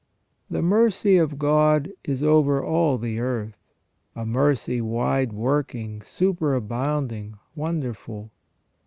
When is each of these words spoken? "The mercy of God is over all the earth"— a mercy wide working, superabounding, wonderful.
"The 0.49 0.63
mercy 0.63 1.17
of 1.19 1.37
God 1.37 1.91
is 2.03 2.23
over 2.23 2.65
all 2.65 2.97
the 2.97 3.19
earth"— 3.19 3.55
a 4.15 4.25
mercy 4.25 4.81
wide 4.81 5.31
working, 5.31 5.99
superabounding, 5.99 7.35
wonderful. 7.55 8.31